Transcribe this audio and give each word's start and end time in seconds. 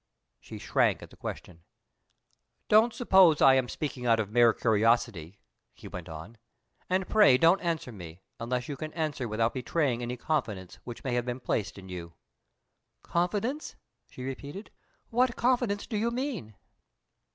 She 0.39 0.57
shrank 0.57 1.03
at 1.03 1.11
the 1.11 1.15
question. 1.15 1.63
"Don't 2.69 2.91
suppose 2.91 3.39
I 3.39 3.53
am 3.53 3.69
speaking 3.69 4.07
out 4.07 4.19
of 4.19 4.31
mere 4.31 4.51
curiosity," 4.51 5.37
he 5.75 5.87
went 5.87 6.09
on. 6.09 6.39
"And 6.89 7.07
pray 7.07 7.37
don't 7.37 7.61
answer 7.61 7.91
me 7.91 8.23
unless 8.39 8.67
you 8.67 8.75
can 8.75 8.91
answer 8.93 9.27
without 9.27 9.53
betraying 9.53 10.01
any 10.01 10.17
confidence 10.17 10.79
which 10.85 11.03
may 11.03 11.13
have 11.13 11.27
been 11.27 11.39
placed 11.39 11.77
in 11.77 11.87
you." 11.87 12.15
"Confidence!" 13.03 13.75
she 14.09 14.23
repeated. 14.23 14.71
"What 15.11 15.35
confidence 15.35 15.85
do 15.85 15.95
you 15.97 16.09
mean?" 16.09 16.55